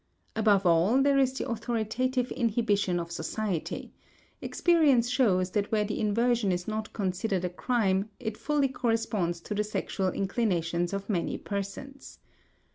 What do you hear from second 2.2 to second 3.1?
inhibition